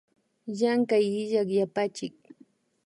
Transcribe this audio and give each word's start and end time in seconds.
Llankay 0.57 1.05
illak 1.21 1.49
yapachik 1.57 2.17